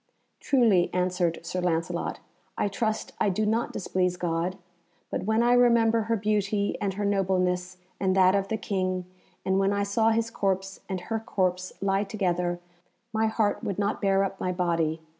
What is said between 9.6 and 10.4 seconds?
I saw his